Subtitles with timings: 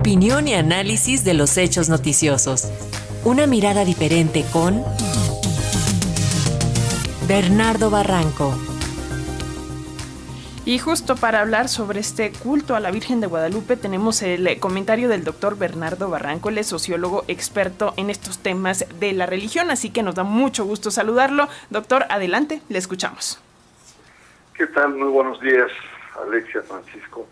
[0.00, 2.72] Opinión y análisis de los hechos noticiosos.
[3.22, 4.82] Una mirada diferente con
[7.28, 8.54] Bernardo Barranco.
[10.64, 15.10] Y justo para hablar sobre este culto a la Virgen de Guadalupe tenemos el comentario
[15.10, 19.90] del doctor Bernardo Barranco, él es sociólogo experto en estos temas de la religión, así
[19.90, 21.46] que nos da mucho gusto saludarlo.
[21.68, 23.38] Doctor, adelante, le escuchamos.
[24.54, 24.94] ¿Qué tal?
[24.94, 25.70] Muy buenos días,
[26.26, 27.28] Alexia Francisco.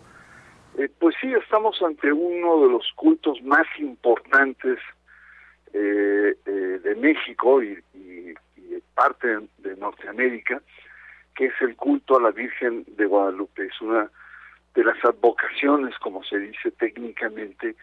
[0.79, 4.79] Eh, pues sí, estamos ante uno de los cultos más importantes
[5.73, 6.51] eh, eh,
[6.81, 7.77] de México y,
[8.95, 9.27] parte
[9.59, 10.61] de Norteamérica
[11.35, 13.65] que es el culto a la Virgen de Guadalupe.
[13.65, 14.09] Es una
[14.73, 17.75] de las advocaciones, como se dice técnicamente,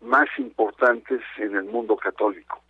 [0.00, 2.62] más importantes en el mundo católico.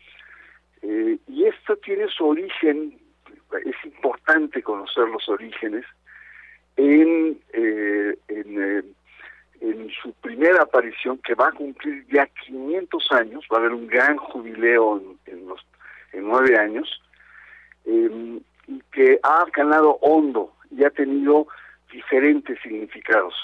[0.82, 2.98] Y esto tiene su origen,
[3.66, 5.84] es importante conocer los orígenes,
[6.76, 8.94] en, en,
[9.60, 13.86] en, su primera aparición, que va a cumplir ya 500 años, va a haber un
[13.86, 15.60] gran jubileo en, en los
[16.14, 17.00] nueve años,
[17.84, 21.48] eh, y que ha ganado hondo y ha tenido
[21.92, 23.34] diferentes significados.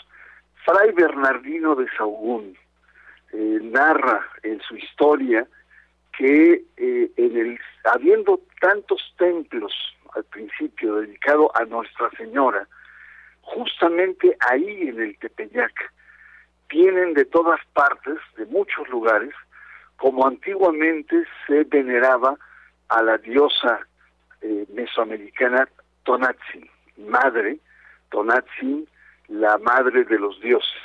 [0.65, 2.57] Fray Bernardino de Sahagún
[3.33, 5.47] eh, narra en su historia
[6.17, 9.73] que eh, en el habiendo tantos templos
[10.15, 12.67] al principio dedicado a Nuestra Señora,
[13.43, 15.93] justamente ahí en el Tepeyac
[16.69, 19.35] vienen de todas partes, de muchos lugares,
[19.97, 22.37] como antiguamente se veneraba
[22.89, 23.81] a la diosa
[24.43, 25.69] eh, mesoamericana
[26.05, 27.59] Tonatzin, madre,
[28.11, 28.87] Tonatzin,
[29.29, 30.83] la madre de los dioses.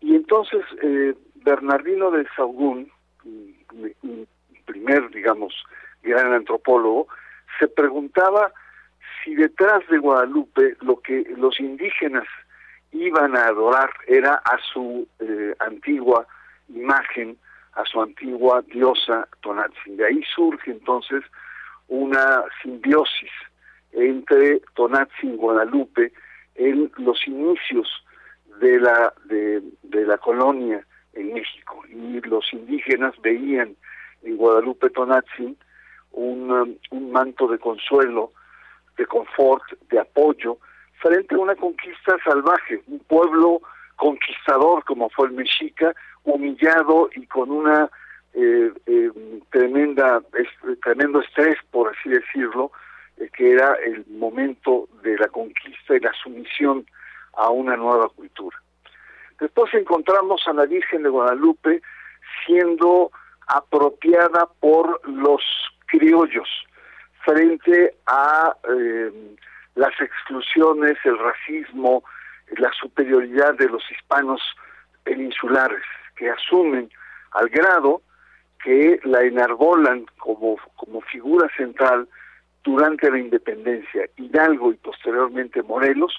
[0.00, 2.90] Y entonces eh, Bernardino de Sahagún,
[3.24, 4.28] un
[4.66, 5.54] primer, digamos,
[6.02, 7.08] gran antropólogo,
[7.58, 8.52] se preguntaba
[9.22, 12.26] si detrás de Guadalupe lo que los indígenas
[12.92, 16.26] iban a adorar era a su eh, antigua
[16.68, 17.36] imagen,
[17.72, 19.96] a su antigua diosa Tonatzin.
[19.96, 21.22] De ahí surge entonces
[21.88, 23.30] una simbiosis
[23.92, 26.12] entre Tonatzin y Guadalupe
[26.54, 27.88] en los inicios
[28.60, 33.76] de la de, de, la colonia en México y los indígenas veían
[34.22, 35.56] en Guadalupe Tonatzin
[36.12, 38.32] un, um, un manto de consuelo,
[38.96, 40.58] de confort, de apoyo
[41.00, 43.60] frente a una conquista salvaje, un pueblo
[43.96, 45.94] conquistador como fue el mexica,
[46.24, 47.90] humillado y con una
[48.34, 49.10] eh, eh,
[49.50, 50.22] tremenda
[50.82, 52.70] tremendo estrés por así decirlo
[53.16, 56.86] eh, que era el momento de la conquista y la sumisión
[57.34, 58.56] a una nueva cultura.
[59.40, 61.80] Después encontramos a la Virgen de Guadalupe
[62.44, 63.10] siendo
[63.46, 65.42] apropiada por los
[65.86, 66.48] criollos
[67.24, 68.54] frente a
[69.78, 72.02] las exclusiones, el racismo,
[72.56, 74.40] la superioridad de los hispanos
[75.04, 75.82] peninsulares
[76.16, 76.90] que asumen
[77.32, 78.02] al grado
[78.62, 82.08] que la enarbolan como, como figura central
[82.64, 84.08] durante la independencia.
[84.16, 86.18] Hidalgo y posteriormente Morelos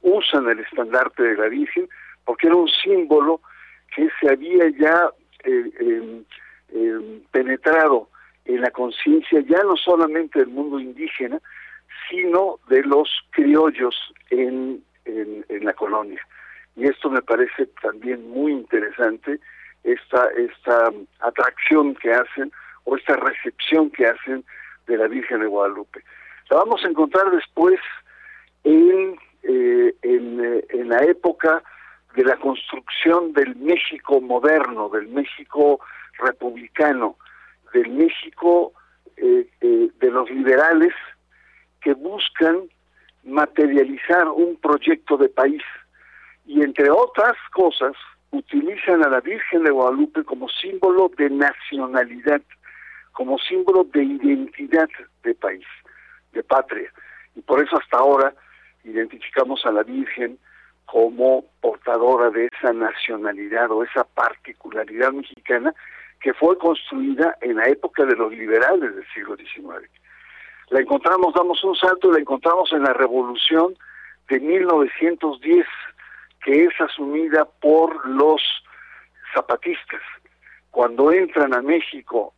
[0.00, 1.86] usan el estandarte de la Virgen
[2.24, 3.42] porque era un símbolo
[3.94, 5.10] que se había ya
[5.44, 6.22] eh, eh,
[6.70, 8.08] eh, penetrado
[8.46, 11.40] en la conciencia ya no solamente del mundo indígena,
[12.08, 13.94] sino de los criollos
[14.30, 16.20] en, en, la colonia.
[16.76, 19.40] Y esto me parece también muy interesante
[19.84, 22.52] esta, esta atracción que hacen
[22.84, 24.44] o esta recepción que hacen
[24.86, 26.02] de la Virgen de Guadalupe.
[26.50, 27.80] La vamos a encontrar después
[28.64, 31.62] en, eh, eh, en la época
[32.14, 35.80] de la construcción del México moderno, del México
[36.18, 37.16] republicano,
[37.72, 38.72] del México
[39.16, 40.92] eh, de los liberales
[41.84, 42.68] que buscan
[43.22, 45.62] materializar un proyecto de país
[46.46, 47.92] y entre otras cosas
[48.30, 52.40] utilizan a la Virgen de Guadalupe como símbolo de nacionalidad,
[53.12, 54.88] como símbolo de identidad
[55.22, 55.66] de país,
[56.32, 56.90] de patria.
[57.36, 58.34] Y por eso hasta ahora
[58.82, 60.38] identificamos a la Virgen
[60.86, 65.74] como portadora de esa nacionalidad o esa particularidad mexicana
[66.20, 69.90] que fue construida en la época de los liberales del siglo XIX.
[70.70, 73.76] La encontramos, damos un salto, la encontramos en la revolución
[74.28, 75.66] de 1910,
[76.44, 78.40] que es asumida por los
[79.34, 80.00] zapatistas.
[80.70, 82.34] Cuando entran a México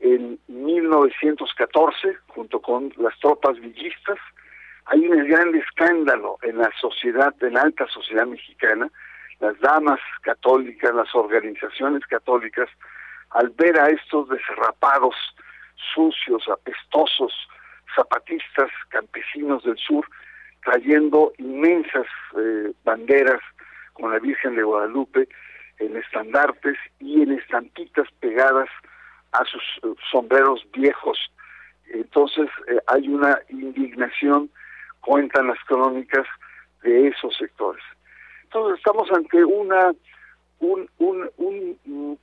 [0.00, 4.18] en 1914, junto con las tropas villistas,
[4.86, 8.90] hay un gran escándalo en la sociedad, en la alta sociedad mexicana,
[9.40, 12.68] las damas católicas, las organizaciones católicas,
[13.30, 15.14] al ver a estos desarrapados,
[15.94, 17.32] sucios, apestosos,
[17.96, 20.06] zapatistas, campesinos del sur,
[20.62, 22.06] trayendo inmensas
[22.38, 23.40] eh, banderas
[23.94, 25.28] con la Virgen de Guadalupe,
[25.78, 28.68] en estandartes y en estampitas pegadas
[29.32, 31.18] a sus eh, sombreros viejos.
[31.88, 34.50] Entonces eh, hay una indignación,
[35.00, 36.26] cuentan las crónicas,
[36.82, 37.82] de esos sectores.
[38.44, 39.92] Entonces estamos ante una
[40.60, 42.18] un, un,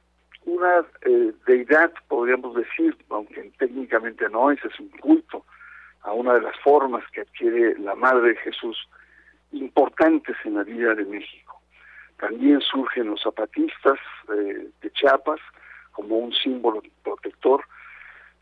[0.45, 5.45] una eh, deidad, podríamos decir, aunque técnicamente no es, es un culto
[6.03, 8.87] a una de las formas que adquiere la Madre de Jesús
[9.51, 11.61] importantes en la vida de México.
[12.17, 15.39] También surgen los zapatistas eh, de Chiapas
[15.91, 17.63] como un símbolo protector.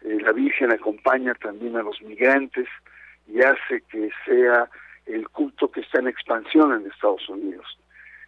[0.02, 2.68] Eh, la Virgen acompaña también a los migrantes
[3.28, 4.70] y hace que sea
[5.06, 7.78] el culto que está en expansión en Estados Unidos.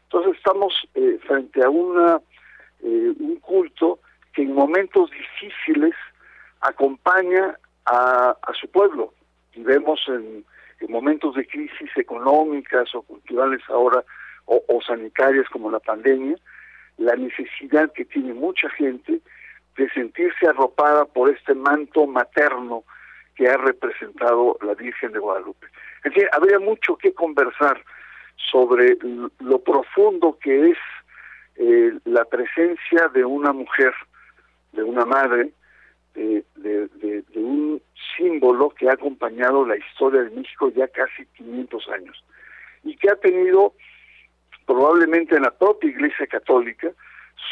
[0.03, 2.19] Entonces estamos eh, frente a una
[2.85, 4.00] un culto
[4.33, 5.95] que en momentos difíciles
[6.59, 9.13] acompaña a, a su pueblo.
[9.55, 10.45] Y vemos en,
[10.79, 14.03] en momentos de crisis económicas o culturales ahora
[14.45, 16.35] o, sanitarias como la pandemia,
[16.97, 19.21] la necesidad que tiene mucha gente
[19.77, 22.83] de sentirse arropada por este manto materno
[23.35, 25.67] que ha representado la Virgen de Guadalupe.
[26.03, 27.81] En fin, habría mucho que conversar
[28.35, 28.97] sobre
[29.39, 30.77] lo profundo que es
[31.56, 33.94] eh, la presencia de una mujer,
[34.73, 35.51] de una madre,
[36.13, 37.81] de, un
[38.18, 42.24] símbolo que ha acompañado la historia de México ya casi 500 años
[42.83, 43.74] y que ha tenido
[44.65, 46.92] probablemente en la propia Iglesia Católica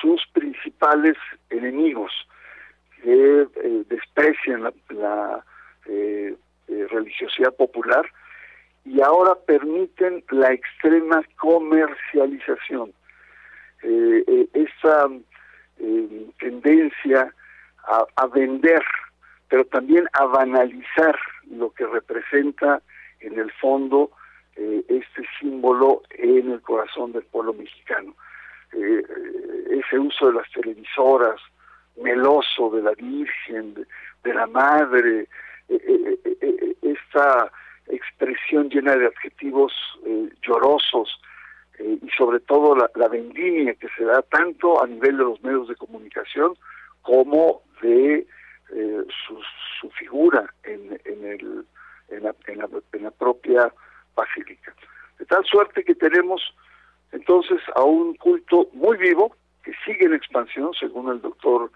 [0.02, 1.18] sus principales
[1.50, 2.12] enemigos
[3.02, 5.44] que eh, desprecian la,
[5.88, 6.36] eh,
[6.68, 8.06] eh, religiosidad popular
[8.86, 12.94] y ahora permiten la extrema comercialización.
[14.54, 15.10] esa
[16.40, 17.34] tendencia
[17.88, 18.84] a, vender,
[19.50, 21.18] pero también a banalizar
[21.50, 22.82] lo que representa
[23.20, 24.12] en el fondo
[24.56, 28.16] eh, este símbolo en el corazón del pueblo mexicano.
[28.74, 29.04] Eh,
[29.70, 31.40] ese uso de las televisoras,
[32.02, 33.86] meloso de la Virgen,
[34.24, 35.28] de, la Madre,
[35.70, 37.52] eh, esta
[37.88, 39.74] expresión llena de adjetivos
[40.42, 41.20] llorosos
[41.80, 45.68] y sobre todo la, la vendimia que se da tanto a nivel de los medios
[45.68, 46.54] de comunicación
[47.02, 48.28] como de
[48.74, 51.66] eh, su, figura en, en, el,
[52.10, 53.74] en, la, en, la, propia
[54.16, 54.74] basílica.
[55.20, 56.42] De tal suerte que tenemos
[57.12, 61.72] entonces a un culto muy vivo que sigue en expansión, según el doctor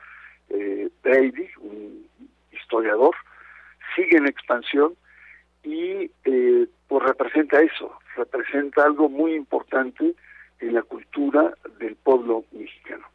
[0.49, 2.07] eh, Brady, un
[2.51, 3.15] historiador,
[3.95, 4.95] sigue en expansión
[5.63, 10.15] y eh, pues representa eso, representa algo muy importante
[10.59, 13.05] en la cultura del pueblo mexicano.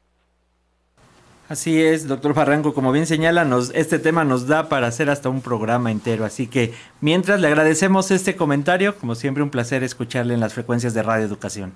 [1.50, 5.29] Así es, doctor Barranco, como bien señala, nos, este tema nos da para hacer hasta
[5.29, 6.25] un programa entero.
[6.25, 10.94] Así que mientras le agradecemos este comentario, como siempre un placer escucharle en las frecuencias
[10.94, 11.73] de Radio Educación.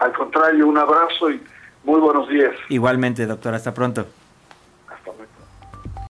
[0.00, 1.40] Al contrario, un abrazo y
[1.84, 2.50] muy buenos días.
[2.68, 4.08] Igualmente, doctor, hasta pronto.